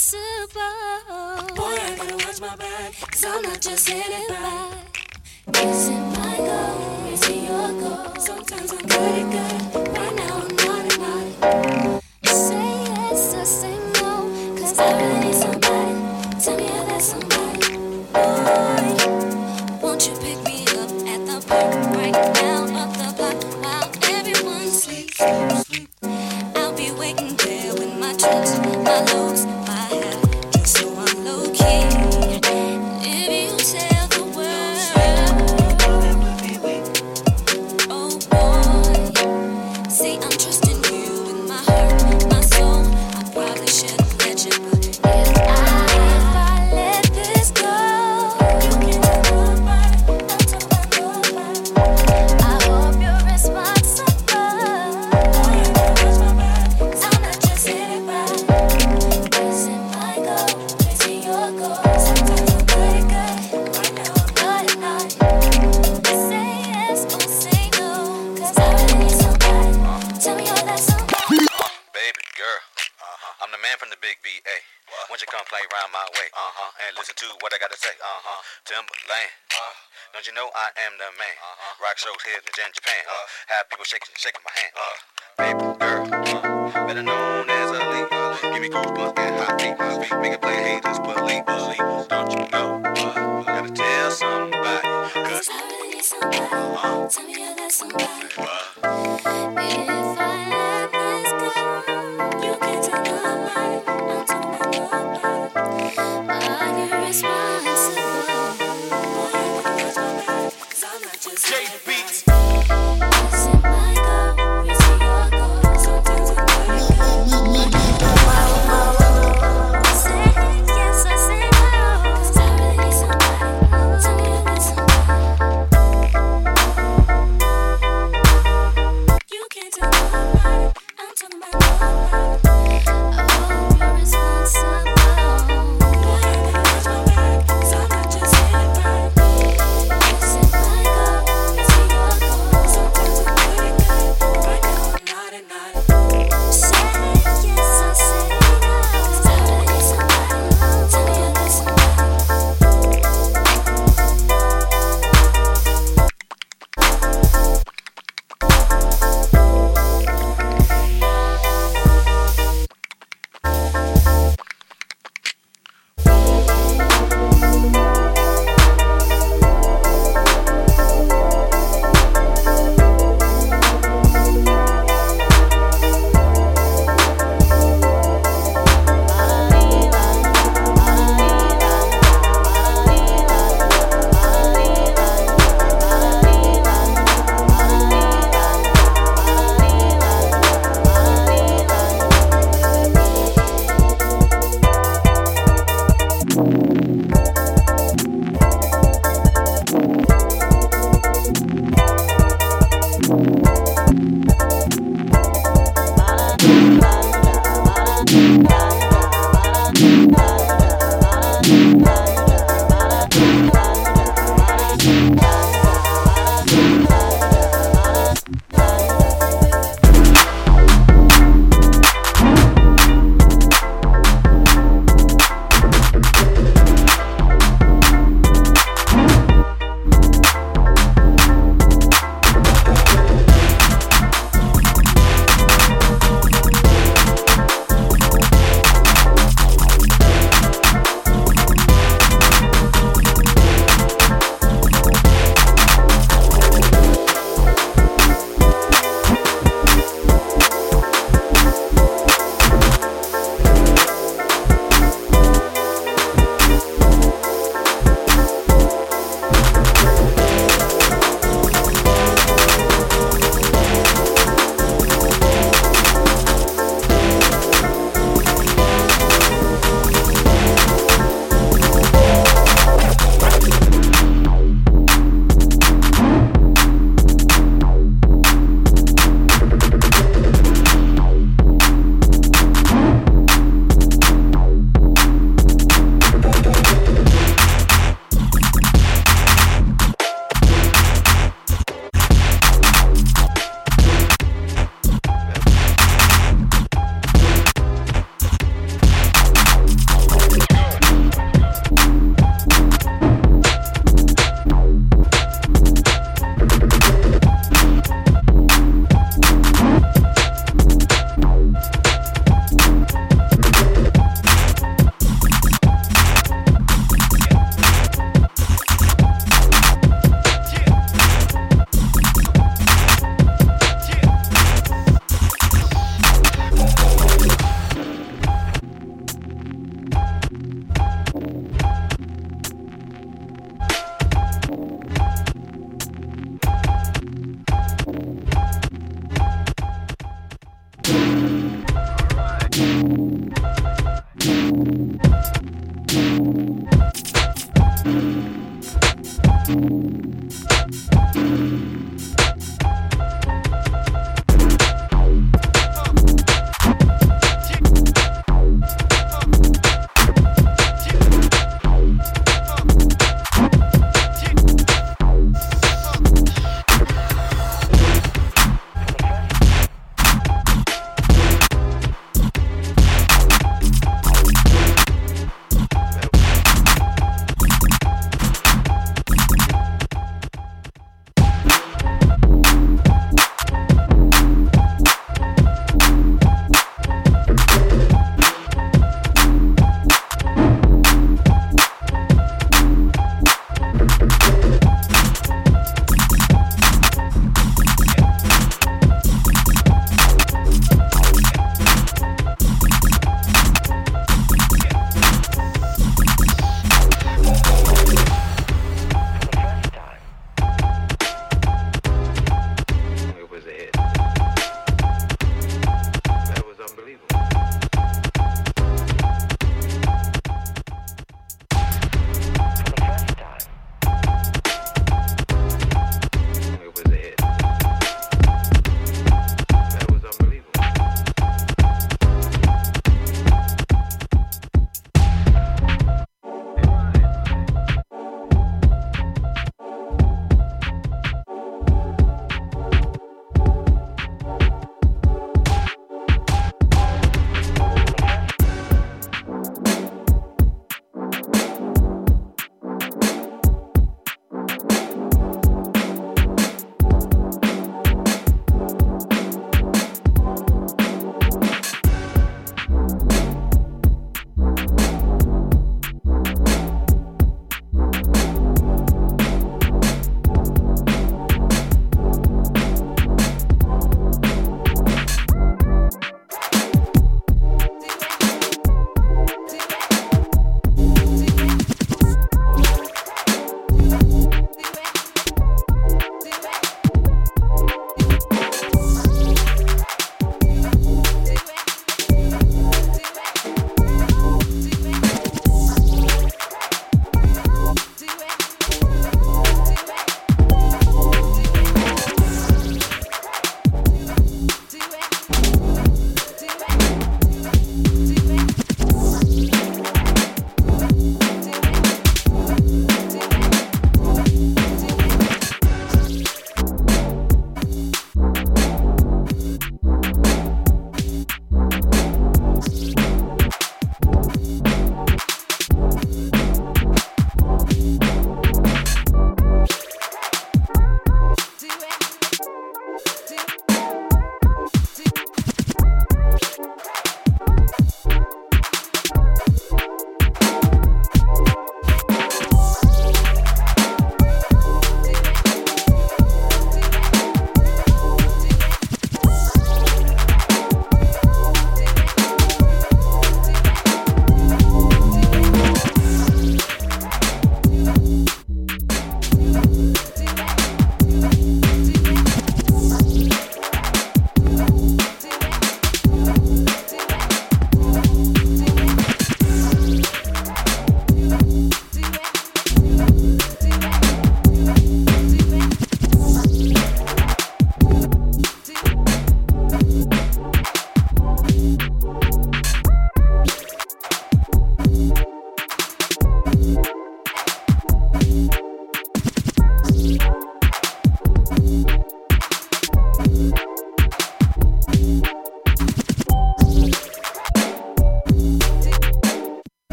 responsible. 0.00 1.56
Boy, 1.56 1.76
I 1.76 1.96
gotta 1.96 2.26
watch 2.26 2.40
my 2.40 2.56
back. 2.56 2.94
Cause 3.10 3.24
I'm 3.24 3.42
not 3.42 3.60
just 3.60 3.88
hitting 3.88 4.28
back. 4.28 5.18
Is 5.54 5.88
it 5.88 5.92
my 5.92 6.36
goal? 6.38 7.12
Is 7.12 7.28
it 7.28 7.42
your 7.44 7.68
goal? 7.80 8.14
Sometimes 8.18 8.72
I'm 8.72 8.86
good 8.86 9.32
good. 9.32 9.89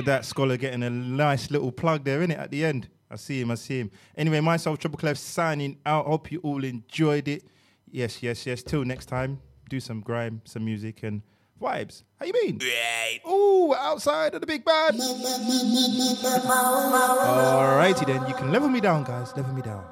At 0.00 0.06
that 0.06 0.24
scholar 0.24 0.56
getting 0.56 0.82
a 0.82 0.90
nice 0.90 1.50
little 1.50 1.70
plug 1.70 2.04
there, 2.04 2.20
innit, 2.20 2.38
at 2.38 2.50
the 2.50 2.64
end. 2.64 2.88
I 3.10 3.16
see 3.16 3.40
him, 3.40 3.50
I 3.50 3.56
see 3.56 3.80
him. 3.80 3.90
Anyway, 4.16 4.40
myself, 4.40 4.78
Triple 4.78 4.98
Clef, 4.98 5.16
signing 5.16 5.78
out. 5.84 6.06
Hope 6.06 6.32
you 6.32 6.40
all 6.40 6.64
enjoyed 6.64 7.28
it. 7.28 7.44
Yes, 7.90 8.22
yes, 8.22 8.46
yes. 8.46 8.62
Till 8.62 8.84
next 8.84 9.06
time, 9.06 9.40
do 9.68 9.80
some 9.80 10.00
grime, 10.00 10.42
some 10.44 10.64
music, 10.64 11.02
and 11.02 11.22
vibes. 11.60 12.04
How 12.18 12.26
you 12.26 12.32
been? 12.32 12.60
Ooh, 13.28 13.74
outside 13.74 14.34
of 14.34 14.40
the 14.40 14.46
big 14.46 14.64
bad. 14.64 14.94
Alrighty 17.74 18.06
then, 18.06 18.26
you 18.28 18.34
can 18.34 18.50
level 18.52 18.68
me 18.68 18.80
down, 18.80 19.04
guys. 19.04 19.36
Level 19.36 19.52
me 19.54 19.62
down. 19.62 19.84